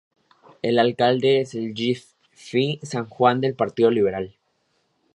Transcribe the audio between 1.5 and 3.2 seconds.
Gil F. San